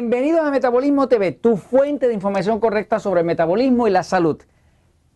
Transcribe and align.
Bienvenidos 0.00 0.40
a 0.40 0.50
Metabolismo 0.50 1.08
TV, 1.08 1.32
tu 1.32 1.58
fuente 1.58 2.08
de 2.08 2.14
información 2.14 2.58
correcta 2.58 2.98
sobre 2.98 3.20
el 3.20 3.26
metabolismo 3.26 3.86
y 3.86 3.90
la 3.90 4.02
salud. 4.02 4.40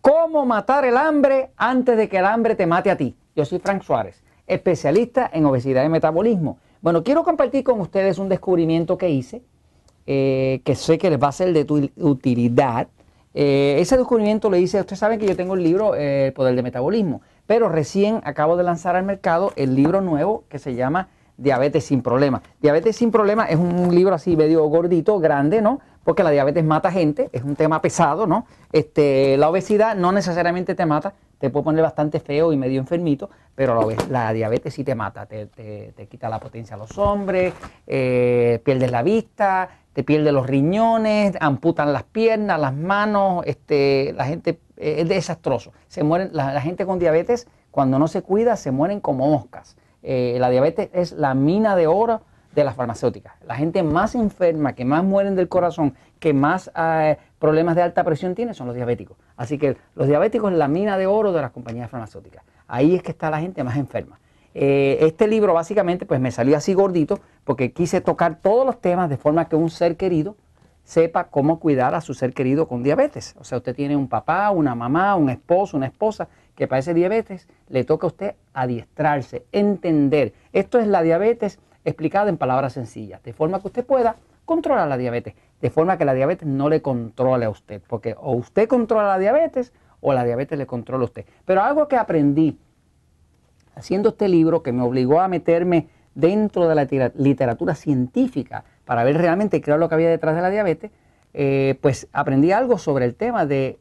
¿Cómo 0.03 0.45
matar 0.45 0.85
el 0.85 0.99
hambre 0.99 1.53
antes 1.57 1.97
de 1.97 2.07
que 2.07 2.19
el 2.19 2.27
hambre 2.27 2.55
te 2.55 2.67
mate 2.67 2.91
a 2.91 2.97
ti? 2.99 3.17
Yo 3.35 3.47
soy 3.47 3.61
Frank 3.61 3.83
Suárez, 3.83 4.23
especialista 4.47 5.31
en 5.33 5.47
obesidad 5.47 5.87
y 5.87 5.89
metabolismo. 5.89 6.59
Bueno, 6.83 7.03
quiero 7.03 7.25
compartir 7.25 7.65
con 7.65 7.81
ustedes 7.81 8.19
un 8.19 8.29
descubrimiento 8.29 8.99
que 8.99 9.09
hice, 9.09 9.41
eh, 10.07 10.61
que 10.65 10.75
sé 10.75 10.99
que 10.99 11.09
les 11.09 11.19
va 11.19 11.29
a 11.29 11.33
ser 11.33 11.55
de 11.55 11.65
tu 11.65 11.91
utilidad. 11.97 12.89
Eh, 13.33 13.77
ese 13.79 13.97
descubrimiento 13.97 14.51
lo 14.51 14.59
hice, 14.59 14.81
ustedes 14.81 14.99
saben 14.99 15.19
que 15.19 15.27
yo 15.27 15.35
tengo 15.35 15.55
el 15.55 15.63
libro 15.63 15.95
eh, 15.95 16.27
El 16.27 16.35
Poder 16.35 16.55
de 16.55 16.63
Metabolismo, 16.63 17.23
pero 17.47 17.71
recién 17.71 18.21
acabo 18.25 18.59
de 18.59 18.65
lanzar 18.65 18.97
al 18.97 19.05
mercado 19.05 19.51
el 19.57 19.75
libro 19.75 20.03
nuevo 20.03 20.45
que 20.51 20.59
se 20.59 20.75
llama 20.75 21.09
Diabetes 21.37 21.85
sin 21.85 22.03
problema. 22.03 22.43
Diabetes 22.61 22.97
sin 22.97 23.11
problema 23.11 23.47
es 23.47 23.57
un 23.57 23.93
libro 23.93 24.15
así 24.15 24.37
medio 24.37 24.65
gordito, 24.67 25.19
grande, 25.19 25.61
¿no? 25.61 25.81
Porque 26.05 26.23
la 26.23 26.31
diabetes 26.31 26.65
mata 26.65 26.93
gente, 26.93 27.29
es 27.33 27.43
un 27.43 27.57
tema 27.57 27.83
pesado, 27.83 28.27
¿no? 28.27 28.47
Este, 28.73 29.37
la 29.37 29.49
obesidad 29.49 29.97
no 29.97 30.13
necesariamente 30.13 30.75
te 30.75 30.87
mata, 30.87 31.15
te 31.39 31.51
puede 31.51 31.65
poner 31.65 31.83
bastante 31.83 32.21
feo 32.21 32.53
y 32.53 32.57
medio 32.57 32.79
enfermito, 32.79 33.31
pero 33.55 33.89
la, 34.11 34.33
diabetes 34.33 34.75
sí 34.75 34.85
te 34.85 34.95
mata, 34.95 35.27
te, 35.27 35.49
quita 36.09 36.29
la 36.29 36.39
potencia 36.39 36.77
a 36.77 36.79
los 36.79 36.97
hombres, 36.99 37.53
eh, 37.87 38.61
pierdes 38.65 38.93
la 38.93 39.03
vista, 39.03 39.69
te 39.93 40.05
pierdes 40.05 40.33
los 40.33 40.47
riñones, 40.47 41.35
amputan 41.41 41.93
las 41.93 42.05
piernas, 42.05 42.61
las 42.61 42.75
manos, 42.75 43.43
este, 43.47 44.13
la 44.17 44.27
gente 44.27 44.61
es 44.77 45.09
desastroso. 45.09 45.73
Se 45.89 46.05
mueren, 46.05 46.31
la 46.33 46.61
gente 46.61 46.87
con 46.87 46.99
diabetes, 46.99 47.49
cuando 47.71 47.99
no 47.99 48.07
se 48.07 48.23
cuida, 48.23 48.57
se 48.57 48.71
mueren 48.71 49.01
como 49.01 49.29
moscas. 49.29 49.77
Eh, 50.05 50.37
la 50.39 50.51
diabetes 50.51 50.91
es 50.93 51.13
la 51.13 51.35
mina 51.35 51.75
de 51.75 51.87
oro 51.87 52.21
de 52.55 52.63
las 52.63 52.77
farmacéuticas. 52.77 53.35
La 53.47 53.57
gente 53.57 53.83
más 53.83 54.15
enferma, 54.15 54.75
que 54.75 54.85
más 54.85 55.03
mueren 55.03 55.35
del 55.35 55.49
corazón, 55.49 55.95
que 56.21 56.35
más 56.35 56.71
eh, 56.77 57.17
problemas 57.39 57.75
de 57.75 57.83
alta 57.83 58.05
presión 58.05 58.35
tiene, 58.35 58.55
son 58.55 58.67
los 58.67 58.77
diabéticos. 58.77 59.17
Así 59.37 59.59
que 59.59 59.77
los 59.95 60.07
diabéticos 60.07 60.53
es 60.53 60.59
la 60.59 60.69
mina 60.69 60.99
de 60.99 61.07
oro 61.07 61.33
de 61.33 61.41
las 61.41 61.51
compañías 61.51 61.91
farmacéuticas. 61.91 62.45
Ahí 62.69 62.95
es 62.95 63.03
que 63.03 63.13
está 63.13 63.31
la 63.31 63.41
gente 63.41 63.65
más 63.65 63.77
enferma. 63.77 64.21
Eh, 64.55 64.99
este 65.01 65.27
libro 65.27 65.53
básicamente 65.55 66.07
pues 66.07 66.21
me 66.21 66.31
salió 66.31 66.57
así 66.57 66.75
gordito 66.75 67.19
porque 67.43 67.73
quise 67.73 68.01
tocar 68.01 68.39
todos 68.41 68.65
los 68.65 68.81
temas 68.81 69.11
de 69.11 69.17
forma 69.17 69.49
que 69.49 69.57
un 69.57 69.69
ser 69.69 69.97
querido 69.97 70.37
sepa 70.85 71.25
cómo 71.25 71.59
cuidar 71.59 71.95
a 71.95 72.01
su 72.01 72.15
ser 72.15 72.35
querido 72.35 72.69
con 72.69 72.83
diabetes. 72.83 73.35
O 73.41 73.45
sea, 73.45 73.59
usted 73.59 73.75
tiene 73.75 73.97
un 73.97 74.09
papá, 74.09 74.51
una 74.51 74.75
mamá, 74.75 75.17
un 75.17 75.31
esposo, 75.31 75.77
una 75.77 75.87
esposa 75.87 76.29
que 76.55 76.69
padece 76.69 76.95
diabetes, 76.95 77.49
le 77.69 77.85
toca 77.85 78.07
a 78.07 78.09
usted 78.09 78.35
adiestrarse, 78.53 79.45
entender. 79.53 80.33
Esto 80.53 80.79
es 80.79 80.87
la 80.87 81.03
diabetes 81.03 81.59
explicada 81.85 82.29
en 82.29 82.37
palabras 82.37 82.73
sencillas, 82.73 83.23
de 83.23 83.33
forma 83.33 83.61
que 83.61 83.69
usted 83.69 83.85
pueda 83.85 84.17
controlar 84.45 84.89
la 84.89 84.97
diabetes, 84.97 85.35
de 85.61 85.71
forma 85.71 85.99
que 85.99 86.05
la 86.05 86.15
diabetes 86.15 86.47
no 86.47 86.69
le 86.69 86.83
controle 86.83 87.47
a 87.47 87.51
usted, 87.51 87.83
porque 87.87 88.15
o 88.19 88.33
usted 88.33 88.69
controla 88.69 89.09
la 89.09 89.19
diabetes 89.19 89.73
o 90.01 90.13
la 90.13 90.25
diabetes 90.25 90.59
le 90.59 90.67
controla 90.67 91.03
a 91.03 91.07
usted. 91.07 91.25
Pero 91.45 91.63
algo 91.63 91.89
que 91.89 91.97
aprendí 91.97 92.59
haciendo 93.75 94.11
este 94.11 94.29
libro 94.29 94.63
que 94.63 94.73
me 94.73 94.83
obligó 94.83 95.21
a 95.21 95.29
meterme 95.29 95.89
dentro 96.15 96.69
de 96.69 96.75
la 96.75 97.13
literatura 97.17 97.75
científica 97.75 98.65
para 98.85 99.03
ver 99.03 99.17
realmente 99.19 99.61
qué 99.61 99.71
era 99.71 99.79
lo 99.79 99.89
que 99.89 99.95
había 99.95 100.11
detrás 100.11 100.37
de 100.37 100.43
la 100.43 100.51
diabetes, 100.51 100.91
eh, 101.33 101.77
pues 101.81 102.07
aprendí 102.13 102.53
algo 102.53 102.79
sobre 102.79 103.05
el 103.07 103.15
tema 103.15 103.47
de 103.47 103.79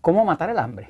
cómo 0.00 0.24
matar 0.24 0.50
el 0.50 0.58
hambre. 0.58 0.88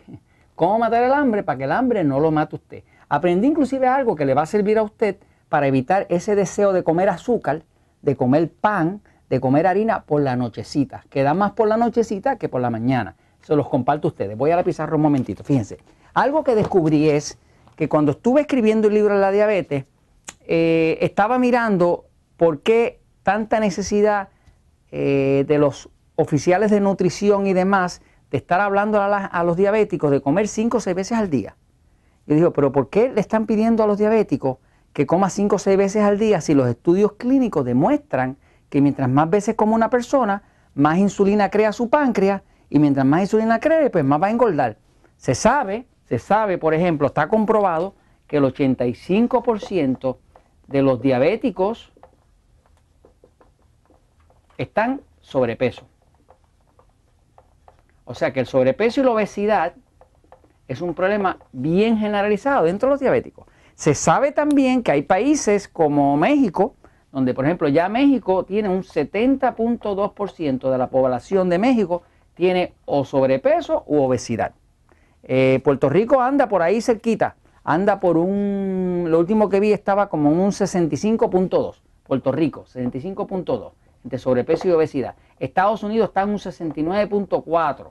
¿Cómo 0.57 0.79
matar 0.79 1.03
el 1.05 1.13
hambre 1.13 1.43
para 1.43 1.59
que 1.59 1.65
el 1.65 1.73
hambre 1.73 2.03
no 2.03 2.19
lo 2.19 2.31
mate 2.31 2.57
usted? 2.57 2.83
Aprendí 3.11 3.47
inclusive 3.47 3.87
algo 3.87 4.17
que 4.17 4.25
le 4.25 4.33
va 4.33 4.43
a 4.43 4.47
servir 4.47 4.79
a 4.79 4.83
usted 4.83 5.17
para 5.51 5.67
evitar 5.67 6.07
ese 6.09 6.35
deseo 6.35 6.73
de 6.73 6.83
comer 6.83 7.11
azúcar, 7.11 7.63
de 8.01 8.17
comer 8.17 8.51
pan, 8.51 9.03
de 9.29 9.39
comer 9.39 9.67
harina 9.67 10.05
por 10.05 10.23
la 10.23 10.35
nochecita, 10.35 11.05
que 11.11 11.23
da 11.23 11.35
más 11.35 11.53
por 11.53 11.69
la 11.69 11.77
nochecita 11.77 12.37
que 12.37 12.49
por 12.49 12.63
la 12.63 12.71
mañana. 12.71 13.17
Se 13.43 13.55
los 13.55 13.69
comparto 13.69 14.09
a 14.09 14.11
ustedes. 14.11 14.37
Voy 14.39 14.51
a 14.51 14.57
la 14.57 14.65
pizarra 14.65 14.97
un 14.97 15.03
momentito. 15.03 15.45
Fíjense. 15.45 15.79
Algo 16.15 16.43
que 16.43 16.55
descubrí 16.55 17.11
es 17.11 17.39
que 17.77 17.91
cuando 17.91 18.13
estuve 18.13 18.41
escribiendo 18.41 18.89
el 18.89 18.95
libro 18.95 19.15
de 19.15 19.21
la 19.21 19.31
diabetes, 19.33 19.85
eh, 20.47 20.97
estaba 21.03 21.39
mirando 21.39 22.07
por 22.39 22.63
qué 22.63 23.01
tanta 23.23 23.61
necesidad 23.61 24.31
eh, 24.91 25.45
de 25.47 25.59
los 25.59 25.91
oficiales 26.15 26.71
de 26.71 26.81
nutrición 26.81 27.47
y 27.47 27.53
demás 27.53 28.01
de 28.31 28.39
estar 28.39 28.61
hablando 28.61 29.01
a, 29.01 29.45
los 29.45 29.57
diabéticos 29.57 30.11
de 30.11 30.21
comer 30.21 30.49
5 30.49 30.77
o 30.77 30.81
6 30.81 30.97
veces 30.97 31.19
al 31.19 31.31
día. 31.31 31.57
Yo 32.27 32.35
digo, 32.35 32.53
pero 32.53 32.73
¿por 32.73 32.91
qué 32.91 33.09
le 33.09 33.21
están 33.21 33.47
pidiendo 33.47 33.85
a 33.85 33.87
los 33.87 33.99
diabéticos 33.99 34.59
que 34.93 35.07
coma 35.07 35.31
5 35.31 35.57
o 35.57 35.59
6 35.59 35.77
veces 35.77 36.03
al 36.03 36.19
día 36.19 36.41
si 36.41 36.55
los 36.55 36.69
estudios 36.69 37.13
clínicos 37.13 37.65
demuestran 37.65 38.37
que 38.69 38.81
mientras 38.81 39.09
más 39.09 39.31
veces 39.31 39.55
come 39.55 39.75
una 39.75 39.91
persona, 39.91 40.43
más 40.75 40.99
insulina 40.99 41.51
crea 41.51 41.73
su 41.73 41.89
páncreas 41.89 42.43
y 42.69 42.79
mientras 42.79 43.07
más 43.07 43.21
insulina 43.21 43.61
cree, 43.61 43.91
pues 43.91 44.05
más 44.05 44.21
va 44.21 44.27
a 44.27 44.31
engordar? 44.31 44.79
Se 45.17 45.35
sabe, 45.35 45.87
se 46.05 46.19
sabe, 46.19 46.59
por 46.59 46.75
ejemplo, 46.75 47.07
está 47.07 47.29
comprobado 47.29 47.95
que 48.27 48.39
el 48.39 48.45
85% 48.45 50.17
de 50.67 50.83
los 50.83 51.01
diabéticos 51.01 51.93
están 54.59 55.01
sobrepeso. 55.21 55.87
O 58.07 58.15
sea 58.15 58.33
que 58.33 58.41
el 58.41 58.47
sobrepeso 58.47 59.01
y 59.01 59.05
la 59.05 59.11
obesidad 59.11 59.75
es 60.69 60.81
un 60.81 60.95
problema 60.95 61.39
bien 61.53 61.99
generalizado 61.99 62.65
dentro 62.65 62.89
de 62.89 62.95
los 62.95 63.01
diabéticos. 63.01 63.47
Se 63.75 63.95
sabe 63.95 64.33
también 64.33 64.83
que 64.83 64.93
hay 64.93 65.03
países 65.03 65.69
como 65.69 66.17
México, 66.17 66.75
donde 67.13 67.35
por 67.35 67.45
ejemplo 67.45 67.69
ya 67.69 67.89
México 67.89 68.45
tiene 68.45 68.69
un 68.69 68.83
70.2% 68.83 70.71
de 70.71 70.79
la 70.79 70.89
población 70.89 71.51
de 71.51 71.59
México 71.59 72.03
tiene 72.35 72.75
o 72.85 73.05
sobrepeso 73.05 73.83
u 73.87 74.03
obesidad. 74.03 74.55
Eh, 75.25 75.61
Puerto 75.65 75.89
Rico 75.89 76.21
anda 76.21 76.49
por 76.49 76.63
ahí 76.63 76.81
cerquita, 76.81 77.37
anda 77.65 77.99
por 77.99 78.17
un, 78.17 79.07
lo 79.09 79.19
último 79.19 79.49
que 79.49 79.59
vi 79.59 79.73
estaba 79.73 80.09
como 80.09 80.31
un 80.31 80.53
65.2, 80.53 81.83
Puerto 82.05 82.31
Rico, 82.31 82.65
75.2, 82.67 83.73
entre 84.05 84.19
sobrepeso 84.19 84.69
y 84.69 84.71
obesidad. 84.71 85.17
Estados 85.41 85.83
Unidos 85.83 86.09
está 86.09 86.23
en 86.23 86.31
un 86.31 86.39
69.4. 86.39 87.91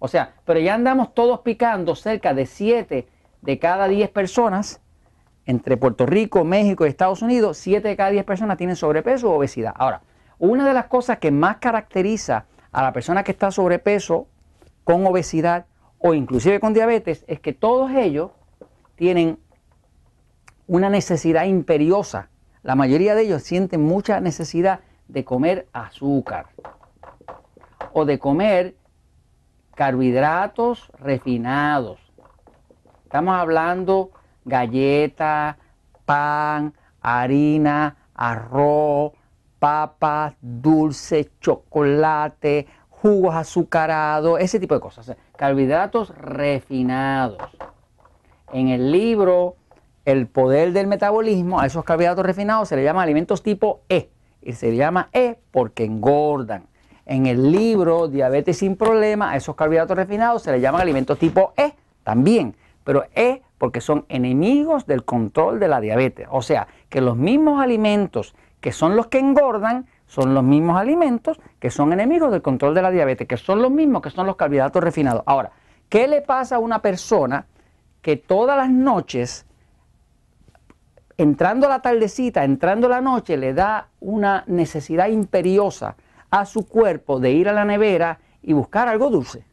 O 0.00 0.08
sea, 0.08 0.34
pero 0.44 0.58
ya 0.58 0.74
andamos 0.74 1.14
todos 1.14 1.40
picando 1.40 1.94
cerca 1.94 2.34
de 2.34 2.46
7 2.46 3.06
de 3.42 3.58
cada 3.58 3.86
10 3.86 4.08
personas 4.10 4.80
entre 5.44 5.76
Puerto 5.76 6.06
Rico, 6.06 6.42
México 6.42 6.84
y 6.84 6.88
Estados 6.88 7.22
Unidos, 7.22 7.58
7 7.58 7.86
de 7.86 7.96
cada 7.96 8.10
10 8.10 8.24
personas 8.24 8.56
tienen 8.56 8.76
sobrepeso 8.76 9.30
o 9.30 9.36
obesidad. 9.36 9.74
Ahora, 9.76 10.02
una 10.38 10.66
de 10.66 10.72
las 10.72 10.86
cosas 10.86 11.18
que 11.18 11.30
más 11.30 11.58
caracteriza 11.58 12.46
a 12.72 12.82
la 12.82 12.92
persona 12.92 13.22
que 13.24 13.32
está 13.32 13.50
sobrepeso 13.50 14.26
con 14.84 15.06
obesidad 15.06 15.66
o 15.98 16.14
inclusive 16.14 16.60
con 16.60 16.72
diabetes 16.72 17.24
es 17.28 17.40
que 17.40 17.52
todos 17.52 17.90
ellos 17.92 18.30
tienen 18.96 19.38
una 20.66 20.88
necesidad 20.88 21.44
imperiosa. 21.44 22.30
La 22.62 22.74
mayoría 22.74 23.14
de 23.14 23.22
ellos 23.22 23.42
sienten 23.42 23.82
mucha 23.82 24.18
necesidad 24.20 24.80
de 25.08 25.24
comer 25.24 25.68
azúcar 25.72 26.46
o 27.92 28.06
de 28.06 28.18
comer 28.18 28.76
carbohidratos 29.74 30.90
refinados. 30.98 31.98
Estamos 33.04 33.34
hablando 33.34 34.10
galleta, 34.44 35.58
pan, 36.04 36.74
harina, 37.00 37.96
arroz, 38.14 39.12
papas, 39.58 40.34
dulce, 40.40 41.30
chocolate, 41.40 42.66
jugos 42.88 43.34
azucarados, 43.34 44.40
ese 44.40 44.60
tipo 44.60 44.74
de 44.74 44.80
cosas. 44.80 45.16
carbohidratos 45.36 46.10
refinados. 46.16 47.38
En 48.52 48.68
el 48.68 48.90
libro 48.90 49.56
El 50.04 50.26
poder 50.26 50.72
del 50.72 50.86
metabolismo, 50.86 51.60
a 51.60 51.66
esos 51.66 51.84
carbohidratos 51.84 52.24
refinados 52.24 52.68
se 52.68 52.76
le 52.76 52.82
llama 52.82 53.02
alimentos 53.02 53.42
tipo 53.42 53.82
E. 53.88 54.10
Y 54.40 54.54
se 54.54 54.74
llama 54.74 55.10
E 55.12 55.38
porque 55.50 55.84
engordan. 55.84 56.69
En 57.06 57.26
el 57.26 57.50
libro 57.50 58.08
Diabetes 58.08 58.58
sin 58.58 58.76
problema, 58.76 59.32
a 59.32 59.36
esos 59.36 59.56
carbohidratos 59.56 59.96
refinados 59.96 60.42
se 60.42 60.52
les 60.52 60.62
llaman 60.62 60.80
alimentos 60.80 61.18
tipo 61.18 61.52
E 61.56 61.74
también, 62.04 62.54
pero 62.84 63.04
E 63.14 63.42
porque 63.58 63.80
son 63.80 64.06
enemigos 64.08 64.86
del 64.86 65.04
control 65.04 65.60
de 65.60 65.68
la 65.68 65.80
diabetes. 65.80 66.26
O 66.30 66.40
sea, 66.40 66.66
que 66.88 67.02
los 67.02 67.16
mismos 67.16 67.62
alimentos 67.62 68.34
que 68.60 68.72
son 68.72 68.96
los 68.96 69.08
que 69.08 69.18
engordan 69.18 69.86
son 70.06 70.34
los 70.34 70.42
mismos 70.42 70.78
alimentos 70.78 71.38
que 71.58 71.70
son 71.70 71.92
enemigos 71.92 72.32
del 72.32 72.42
control 72.42 72.74
de 72.74 72.82
la 72.82 72.90
diabetes, 72.90 73.28
que 73.28 73.36
son 73.36 73.60
los 73.60 73.70
mismos 73.70 74.02
que 74.02 74.10
son 74.10 74.26
los 74.26 74.36
carbohidratos 74.36 74.82
refinados. 74.82 75.22
Ahora, 75.26 75.52
¿qué 75.88 76.08
le 76.08 76.22
pasa 76.22 76.56
a 76.56 76.58
una 76.58 76.80
persona 76.80 77.46
que 78.02 78.16
todas 78.16 78.56
las 78.56 78.70
noches, 78.70 79.46
entrando 81.16 81.68
la 81.68 81.82
tardecita, 81.82 82.44
entrando 82.44 82.88
la 82.88 83.00
noche, 83.00 83.36
le 83.36 83.52
da 83.52 83.88
una 84.00 84.42
necesidad 84.46 85.08
imperiosa 85.08 85.96
a 86.30 86.44
su 86.46 86.66
cuerpo 86.66 87.20
de 87.20 87.32
ir 87.32 87.48
a 87.48 87.52
la 87.52 87.64
nevera 87.64 88.20
y 88.42 88.52
buscar 88.52 88.88
algo 88.88 89.10
dulce. 89.10 89.44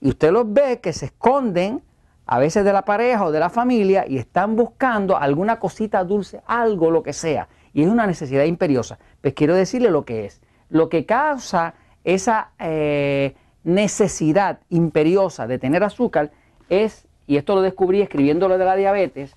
Y 0.00 0.08
usted 0.08 0.30
los 0.30 0.52
ve 0.52 0.80
que 0.80 0.92
se 0.92 1.06
esconden 1.06 1.82
a 2.26 2.38
veces 2.38 2.64
de 2.64 2.72
la 2.72 2.84
pareja 2.84 3.24
o 3.24 3.32
de 3.32 3.40
la 3.40 3.50
familia 3.50 4.04
y 4.06 4.18
están 4.18 4.54
buscando 4.54 5.16
alguna 5.16 5.58
cosita 5.58 6.04
dulce, 6.04 6.42
algo, 6.46 6.90
lo 6.90 7.02
que 7.02 7.12
sea. 7.12 7.48
Y 7.72 7.82
es 7.82 7.88
una 7.88 8.06
necesidad 8.06 8.44
imperiosa. 8.44 8.98
Pues 9.20 9.34
quiero 9.34 9.54
decirle 9.54 9.90
lo 9.90 10.04
que 10.04 10.26
es. 10.26 10.40
lo 10.68 10.90
que 10.90 11.06
causa 11.06 11.74
esa 12.04 12.50
eh, 12.58 13.34
necesidad 13.64 14.60
imperiosa 14.68 15.46
de 15.46 15.58
tener 15.58 15.82
azúcar 15.82 16.30
es, 16.68 17.06
y 17.26 17.36
esto 17.36 17.54
lo 17.54 17.62
descubrí 17.62 18.02
escribiendo 18.02 18.48
lo 18.48 18.58
de 18.58 18.64
la 18.64 18.76
diabetes, 18.76 19.34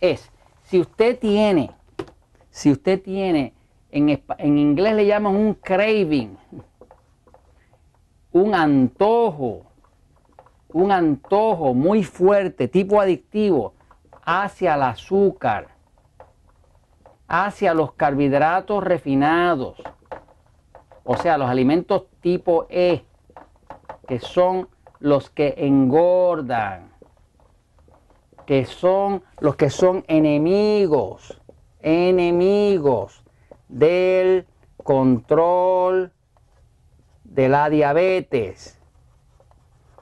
es 0.00 0.30
si 0.64 0.80
usted 0.80 1.18
tiene, 1.18 1.70
si 2.50 2.70
usted 2.70 3.00
tiene, 3.00 3.54
en, 3.92 4.58
inglés 4.58 4.94
le 4.94 5.06
llaman 5.06 5.36
un 5.36 5.54
craving, 5.54 6.38
un 8.32 8.54
antojo, 8.54 9.66
un 10.72 10.90
antojo 10.90 11.74
muy 11.74 12.02
fuerte, 12.02 12.68
tipo 12.68 13.00
adictivo, 13.00 13.74
hacia 14.24 14.74
el 14.76 14.82
azúcar, 14.82 15.68
hacia 17.28 17.74
los 17.74 17.92
carbohidratos 17.92 18.82
refinados, 18.82 19.76
o 21.04 21.16
sea, 21.16 21.36
los 21.36 21.50
alimentos 21.50 22.06
tipo 22.20 22.66
E, 22.70 23.04
que 24.08 24.20
son 24.20 24.68
los 25.00 25.28
que 25.28 25.54
engordan, 25.58 26.92
que 28.46 28.64
son 28.64 29.22
los 29.40 29.56
que 29.56 29.68
son 29.68 30.04
enemigos, 30.08 31.42
enemigos 31.80 33.21
del 33.72 34.46
control 34.82 36.12
de 37.24 37.48
la 37.48 37.70
diabetes. 37.70 38.78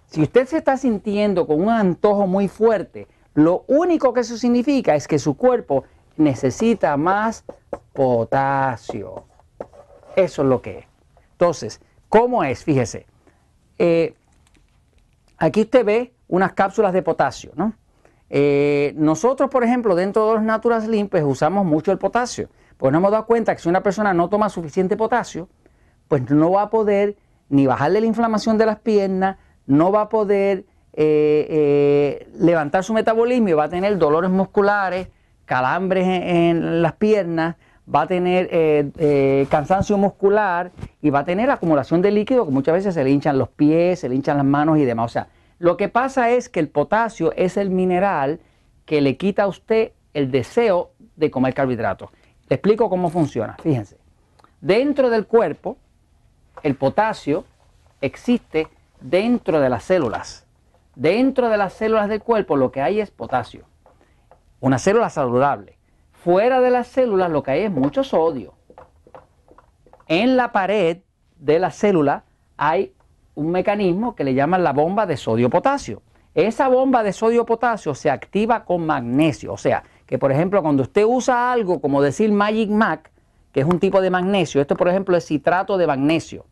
Si 0.07 0.23
usted 0.23 0.47
se 0.47 0.59
está 0.59 0.77
sintiendo 0.77 1.47
con 1.47 1.63
un 1.63 1.71
antojo 1.71 2.27
muy 2.27 2.49
fuerte, 2.49 3.07
lo 3.35 3.65
único 3.69 4.13
que 4.13 4.21
eso 4.21 4.37
significa 4.37 4.97
es 4.97 5.07
que 5.07 5.19
su 5.21 5.37
cuerpo 5.37 5.85
necesita 6.17 6.97
más 6.97 7.45
potasio. 7.93 9.25
Eso 10.17 10.43
es 10.43 10.49
lo 10.49 10.61
que 10.61 10.79
es. 10.81 10.85
Entonces, 11.33 11.81
¿cómo 12.09 12.43
es? 12.43 12.65
Fíjese. 12.65 13.07
Eh, 13.79 14.15
aquí 15.39 15.63
usted 15.63 15.85
ve 15.85 16.13
unas 16.27 16.53
cápsulas 16.53 16.93
de 16.93 17.03
potasio, 17.03 17.53
¿no? 17.55 17.73
Eh, 18.31 18.95
nosotros, 18.97 19.51
por 19.51 19.65
ejemplo, 19.65 19.97
dentro 19.97 20.29
de 20.29 20.35
los 20.35 20.43
Natural 20.43 20.81
Slim, 20.81 21.09
pues 21.09 21.25
usamos 21.25 21.67
mucho 21.67 21.91
el 21.93 21.99
potasio. 21.99 22.49
Pues 22.77 22.93
nos 22.93 23.01
hemos 23.01 23.11
dado 23.11 23.27
cuenta 23.27 23.55
que 23.55 23.61
si 23.61 23.69
una 23.69 23.83
persona 23.83 24.15
no 24.15 24.29
toma 24.29 24.49
suficiente 24.49 24.97
potasio, 24.97 25.49
pues 26.09 26.31
no 26.31 26.53
va 26.53 26.63
a 26.63 26.71
poder 26.71 27.17
ni 27.51 27.67
bajarle 27.67 28.01
la 28.01 28.07
inflamación 28.07 28.57
de 28.57 28.67
las 28.67 28.79
piernas, 28.79 29.37
no 29.67 29.93
va 29.93 30.03
a 30.03 30.09
poder 30.09 30.65
eh, 30.93 31.47
eh, 31.49 32.29
levantar 32.39 32.83
su 32.85 32.93
metabolismo 32.93 33.49
y 33.49 33.53
va 33.53 33.65
a 33.65 33.69
tener 33.69 33.99
dolores 33.99 34.31
musculares, 34.31 35.09
calambres 35.45 36.07
en, 36.07 36.83
las 36.83 36.95
piernas, 36.95 37.57
va 37.93 38.03
a 38.03 38.07
tener 38.07 38.49
eh, 38.51 39.47
cansancio 39.51 39.99
muscular 39.99 40.71
y 41.03 41.11
va 41.11 41.21
a 41.21 41.25
tener 41.25 41.51
acumulación 41.51 42.03
de 42.03 42.13
líquido 42.13 42.45
que 42.45 42.53
muchas 42.53 42.75
veces 42.75 42.95
se 42.95 43.05
le 43.05 43.11
hinchan 43.11 43.39
los 43.39 43.49
pies, 43.49 44.01
se 44.01 44.09
le 44.09 44.15
hinchan 44.15 44.37
las 44.37 44.47
manos 44.47 44.79
y 44.79 44.85
demás. 44.85 45.07
O 45.07 45.13
sea, 45.13 45.29
lo 45.61 45.77
que 45.77 45.91
pasa 45.91 46.31
es 46.31 46.49
que 46.49 46.59
el 46.59 46.71
potasio 46.71 47.35
es 47.37 47.59
el 47.59 47.69
mineral 47.69 48.41
que 48.87 49.03
le 49.03 49.19
quita 49.19 49.43
a 49.43 49.47
usted 49.47 49.93
el 50.15 50.31
deseo 50.31 50.93
de 51.17 51.31
comer 51.31 51.53
carbohidratos. 51.53 52.09
Le 52.49 52.57
explico 52.57 52.89
cómo 52.89 53.11
funciona. 53.11 53.59
Fíjense, 53.63 53.99
dentro 54.63 55.11
del 55.11 55.27
cuerpo, 55.27 55.77
el 56.63 56.77
potasio 56.77 57.45
existe 58.01 58.69
dentro 59.03 59.61
de 59.61 59.69
las 59.69 59.85
células. 59.85 60.47
Dentro 60.95 61.51
de 61.51 61.59
las 61.59 61.75
células 61.75 62.09
del 62.09 62.23
cuerpo 62.23 62.57
lo 62.57 62.73
que 62.73 62.81
hay 62.81 62.99
es 62.99 63.11
potasio. 63.11 63.67
Una 64.61 64.79
célula 64.79 65.11
saludable. 65.11 65.77
Fuera 66.13 66.63
de 66.63 66.71
las 66.71 66.87
células 66.87 67.31
lo 67.31 67.43
que 67.43 67.51
hay 67.51 67.61
es 67.65 67.71
mucho 67.71 68.03
sodio. 68.03 68.55
En 70.09 70.39
la 70.39 70.53
pared 70.53 71.03
de 71.37 71.59
la 71.59 71.71
célula 71.71 72.25
hay 72.57 72.95
un 73.41 73.51
mecanismo 73.51 74.15
que 74.15 74.23
le 74.23 74.35
llaman 74.35 74.63
la 74.63 74.75
bomba 74.75 75.07
de 75.07 75.17
sodio-potasio. 75.17 76.03
Esa 76.35 76.69
bomba 76.69 77.03
de 77.03 77.15
sodio-potasio 77.15 77.95
se 77.95 78.11
activa 78.11 78.65
con 78.67 78.85
magnesio. 78.85 79.55
O 79.55 79.57
sea, 79.57 79.83
que 80.05 80.19
por 80.19 80.31
ejemplo 80.31 80.63
cuando 80.63 80.83
usted 80.83 81.05
usa 81.07 81.51
algo 81.51 81.81
como 81.81 82.03
decir 82.03 82.31
Magic 82.33 82.69
Mac, 82.69 83.11
que 83.53 83.61
es 83.61 83.67
un 83.67 83.81
tipo 83.81 84.03
de 84.03 84.11
magnesio, 84.11 84.61
esto 84.61 84.77
por 84.77 84.89
ejemplo 84.89 85.17
es 85.17 85.25
citrato 85.25 85.79
de 85.79 85.87
magnesio. 85.87 86.45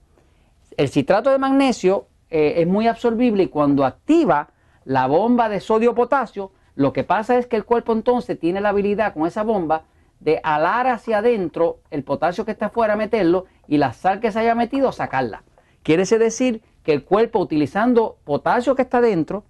El 0.78 0.88
citrato 0.88 1.30
de 1.30 1.38
magnesio 1.38 2.06
eh, 2.30 2.54
es 2.56 2.66
muy 2.66 2.86
absorbible 2.86 3.42
y 3.42 3.48
cuando 3.48 3.84
activa 3.84 4.48
la 4.84 5.06
bomba 5.06 5.50
de 5.50 5.60
sodio-potasio, 5.60 6.52
lo 6.74 6.94
que 6.94 7.04
pasa 7.04 7.36
es 7.36 7.46
que 7.46 7.56
el 7.56 7.66
cuerpo 7.66 7.92
entonces 7.92 8.40
tiene 8.40 8.62
la 8.62 8.70
habilidad 8.70 9.12
con 9.12 9.26
esa 9.26 9.42
bomba 9.42 9.82
de 10.20 10.40
alar 10.42 10.86
hacia 10.86 11.18
adentro 11.18 11.80
el 11.90 12.02
potasio 12.02 12.46
que 12.46 12.52
está 12.52 12.66
afuera, 12.66 12.96
meterlo 12.96 13.44
y 13.66 13.76
la 13.76 13.92
sal 13.92 14.20
que 14.20 14.32
se 14.32 14.38
haya 14.40 14.54
metido, 14.54 14.90
sacarla. 14.90 15.42
Quiere 15.82 16.04
decir 16.04 16.62
que 16.88 16.94
el 16.94 17.04
cuerpo 17.04 17.38
utilizando 17.38 18.16
potasio 18.24 18.74
que 18.74 18.80
está 18.80 19.02
dentro 19.02 19.44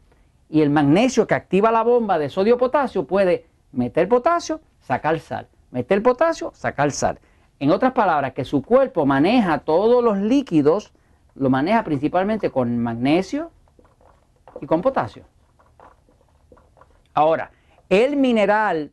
y 0.50 0.61
el 0.61 0.70
magnesio 0.70 1.29
que 1.29 1.35
activa 1.35 1.70
la 1.70 1.85
bomba 1.85 2.19
de 2.19 2.31
sodio-potasio 2.31 3.06
puede 3.06 3.46
meter 3.70 4.08
potasio, 4.08 4.61
sacar 4.81 5.20
sal, 5.20 5.46
meter 5.70 6.02
potasio, 6.02 6.50
sacar 6.52 6.90
sal. 6.90 7.20
En 7.61 7.70
otras 7.70 7.93
palabras, 7.93 8.32
que 8.32 8.44
su 8.44 8.61
cuerpo 8.61 9.06
maneja 9.06 9.61
todos 9.61 10.02
los 10.02 10.19
líquidos 10.19 10.93
lo 11.37 11.49
maneja 11.49 11.85
principalmente 11.85 12.50
con 12.50 12.76
magnesio 12.76 13.52
y 14.61 14.67
con 14.67 14.82
potasio. 14.82 15.23
Ahora, 17.14 17.52
el 17.88 18.17
mineral 18.17 18.90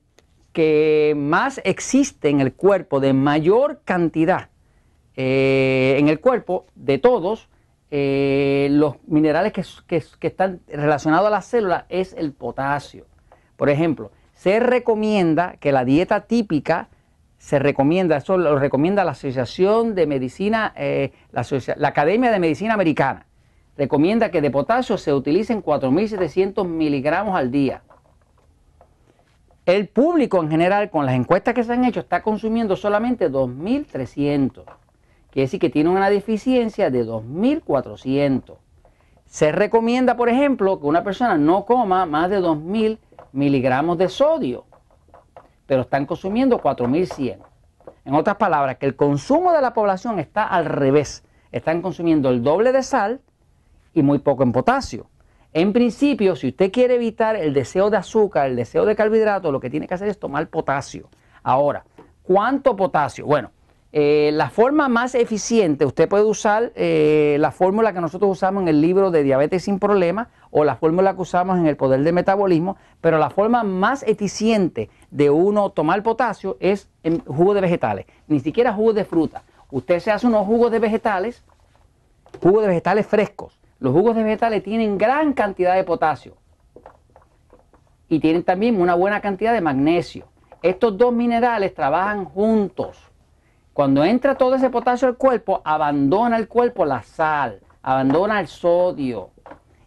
que 0.54 1.16
más 1.18 1.60
existe 1.64 2.30
en 2.30 2.42
el 2.42 2.54
cuerpo 2.54 3.00
de 3.00 3.12
mayor 3.12 3.82
cantidad 3.86 4.50
eh, 5.16 5.96
en 5.98 6.10
el 6.10 6.20
cuerpo 6.20 6.68
de 6.76 7.00
todos 7.00 7.50
eh, 7.92 8.68
los 8.72 8.96
minerales 9.08 9.54
que, 9.54 10.04
están 10.28 10.62
relacionados 10.68 11.28
a 11.28 11.30
las 11.30 11.46
células 11.46 11.86
es 11.90 12.14
el 12.14 12.34
potasio. 12.34 13.06
Por 13.56 13.70
ejemplo, 13.70 14.12
se 14.34 14.60
recomienda 14.60 15.56
que 15.60 15.72
la 15.72 15.86
dieta 15.86 16.22
típica 16.22 16.90
se 17.38 17.60
recomienda, 17.60 18.18
eso 18.18 18.38
lo 18.38 18.58
recomienda 18.58 19.04
la 19.04 19.12
Asociación 19.12 19.94
de 19.94 20.08
Medicina, 20.08 20.74
eh, 20.76 21.12
la, 21.32 21.46
la, 21.78 21.88
Academia 21.90 22.32
de 22.32 22.40
Medicina 22.40 22.74
Americana, 22.74 23.28
recomienda 23.78 24.32
que 24.32 24.42
de 24.42 24.50
potasio 24.50 24.98
se 24.98 25.14
utilicen 25.14 25.62
4.700 25.62 26.68
miligramos 26.68 27.36
al 27.38 27.52
día. 27.52 27.84
El 29.66 29.88
público 29.88 30.42
en 30.42 30.50
general, 30.50 30.90
con 30.90 31.06
las 31.06 31.16
encuestas 31.16 31.54
que 31.54 31.64
se 31.64 31.74
han 31.74 31.86
hecho, 31.86 32.00
está 32.00 32.22
consumiendo 32.22 32.76
solamente 32.76 33.32
2.300. 33.32 34.64
Quiere 35.36 35.46
decir 35.46 35.60
que 35.60 35.70
tiene 35.70 35.92
una 35.92 36.10
deficiencia 36.10 36.90
de 36.90 37.06
2.400. 37.06 38.56
Se 39.28 39.52
recomienda, 39.52 40.18
por 40.18 40.30
ejemplo, 40.30 40.80
que 40.80 40.88
una 40.88 41.04
persona 41.04 41.38
no 41.38 41.66
coma 41.66 42.08
más 42.08 42.32
de 42.32 42.40
2.000 42.40 42.98
miligramos 43.32 44.00
de 44.00 44.10
sodio 44.10 44.66
pero 45.66 45.82
están 45.82 46.06
consumiendo 46.06 46.62
4.100. 46.62 47.38
En 48.06 48.14
otras 48.14 48.36
palabras, 48.38 48.78
que 48.78 48.86
el 48.86 48.96
consumo 48.96 49.52
de 49.52 49.62
la 49.62 49.74
población 49.74 50.20
está 50.20 50.48
al 50.48 50.66
revés. 50.66 51.24
Están 51.52 51.82
consumiendo 51.82 52.30
el 52.30 52.44
doble 52.44 52.72
de 52.72 52.84
sal 52.84 53.22
y 53.94 54.04
muy 54.04 54.20
poco 54.20 54.44
en 54.44 54.52
potasio. 54.52 55.10
En 55.54 55.74
principio, 55.74 56.36
si 56.36 56.50
usted 56.50 56.72
quiere 56.72 56.96
evitar 56.96 57.36
el 57.36 57.54
deseo 57.54 57.90
de 57.90 57.98
azúcar, 57.98 58.50
el 58.50 58.56
deseo 58.56 58.86
de 58.86 58.96
carbohidratos, 58.96 59.52
lo 59.52 59.60
que 59.60 59.70
tiene 59.70 59.88
que 59.88 59.94
hacer 59.94 60.10
es 60.10 60.20
tomar 60.20 60.48
potasio. 60.50 61.10
Ahora, 61.42 61.86
¿cuánto 62.24 62.76
potasio? 62.76 63.26
Bueno, 63.26 63.52
eh, 63.98 64.32
la 64.34 64.50
forma 64.50 64.90
más 64.90 65.16
eficiente, 65.16 65.86
usted 65.86 66.10
puede 66.10 66.26
usar 66.26 66.74
eh, 66.76 67.38
la 67.40 67.52
fórmula 67.52 67.94
que 67.94 68.02
nosotros 68.02 68.30
usamos 68.30 68.64
en 68.64 68.68
el 68.68 68.82
libro 68.82 69.10
de 69.10 69.24
Diabetes 69.24 69.64
sin 69.64 69.80
Problemas 69.80 70.28
o 70.52 70.66
la 70.66 70.76
fórmula 70.76 71.16
que 71.16 71.22
usamos 71.22 71.58
en 71.58 71.66
el 71.66 71.78
Poder 71.78 72.04
del 72.04 72.14
Metabolismo, 72.14 72.76
pero 73.00 73.20
la 73.20 73.30
forma 73.30 73.64
más 73.64 74.04
eficiente 74.04 74.90
de 75.12 75.30
uno 75.30 75.70
tomar 75.70 76.04
potasio 76.04 76.58
es 76.60 76.90
en 77.04 77.24
jugo 77.24 77.54
de 77.54 77.62
vegetales, 77.62 78.06
ni 78.28 78.42
siquiera 78.42 78.74
jugo 78.74 78.92
de 78.92 79.06
fruta. 79.06 79.44
Usted 79.72 80.02
se 80.02 80.12
hace 80.12 80.28
unos 80.28 80.46
jugos 80.46 80.74
de 80.74 80.80
vegetales, 80.80 81.46
jugos 82.44 82.64
de 82.64 82.68
vegetales 82.68 83.08
frescos. 83.08 83.58
Los 83.80 83.94
jugos 83.94 84.18
de 84.18 84.24
vegetales 84.24 84.62
tienen 84.62 84.98
gran 84.98 85.32
cantidad 85.32 85.74
de 85.74 85.86
potasio 85.86 86.36
y 88.10 88.20
tienen 88.20 88.44
también 88.44 88.82
una 88.82 88.96
buena 88.96 89.22
cantidad 89.22 89.54
de 89.54 89.62
magnesio. 89.62 90.26
Estos 90.62 90.98
dos 90.98 91.14
minerales 91.14 91.74
trabajan 91.74 92.26
juntos 92.26 93.15
cuando 93.76 94.06
entra 94.06 94.36
todo 94.36 94.56
ese 94.56 94.70
potasio 94.70 95.06
al 95.06 95.18
cuerpo, 95.18 95.62
abandona 95.66 96.38
el 96.38 96.48
cuerpo 96.48 96.86
la 96.86 97.04
sal, 97.04 97.60
abandona 97.82 98.40
el 98.40 98.48
sodio 98.48 99.32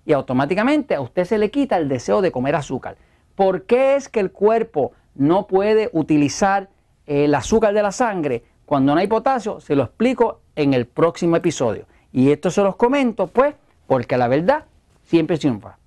y 0.04 0.12
automáticamente 0.12 0.94
a 0.94 1.00
usted 1.00 1.24
se 1.24 1.38
le 1.38 1.50
quita 1.50 1.78
el 1.78 1.88
deseo 1.88 2.20
de 2.20 2.30
comer 2.30 2.54
azúcar. 2.54 2.98
¿Por 3.34 3.62
qué 3.62 3.96
es 3.96 4.10
que 4.10 4.20
el 4.20 4.30
cuerpo 4.30 4.92
no 5.14 5.46
puede 5.46 5.88
utilizar 5.94 6.68
el 7.06 7.34
azúcar 7.34 7.72
de 7.72 7.82
la 7.82 7.90
sangre 7.90 8.44
cuando 8.66 8.92
no 8.92 9.00
hay 9.00 9.06
potasio? 9.06 9.58
Se 9.58 9.74
lo 9.74 9.84
explico 9.84 10.42
en 10.54 10.74
el 10.74 10.84
próximo 10.84 11.36
episodio. 11.36 11.86
Y 12.12 12.30
esto 12.30 12.50
se 12.50 12.62
los 12.62 12.76
comento 12.76 13.28
pues 13.28 13.54
porque 13.86 14.18
la 14.18 14.28
verdad 14.28 14.66
siempre 15.04 15.38
triunfa. 15.38 15.77